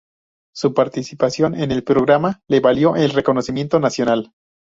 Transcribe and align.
Su 0.55 0.73
participación 0.73 1.53
en 1.53 1.71
el 1.71 1.83
programa 1.83 2.41
le 2.47 2.59
valió 2.59 2.95
el 2.95 3.11
reconocimiento 3.11 3.79
nacional. 3.79 4.33